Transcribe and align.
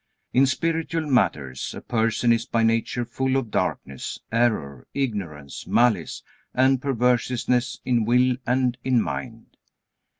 In 0.33 0.47
spiritual 0.47 1.05
matters 1.05 1.75
a 1.75 1.81
person 1.81 2.33
is 2.33 2.47
by 2.47 2.63
nature 2.63 3.05
full 3.05 3.37
of 3.37 3.51
darkness, 3.51 4.17
error, 4.31 4.87
ignorance, 4.95 5.67
malice, 5.67 6.23
and 6.55 6.81
perverseness 6.81 7.79
in 7.85 8.05
will 8.05 8.37
and 8.47 8.79
in 8.83 8.99
mind. 8.99 9.57